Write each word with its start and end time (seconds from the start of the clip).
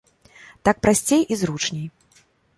Так 0.69 0.79
прасцей 0.85 1.21
і 1.35 1.39
зручней. 1.43 1.87